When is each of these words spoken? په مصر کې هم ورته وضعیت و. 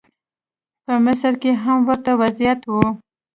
په 0.85 0.93
مصر 1.05 1.33
کې 1.41 1.51
هم 1.63 1.79
ورته 1.87 2.11
وضعیت 2.21 2.61
و. 2.67 2.73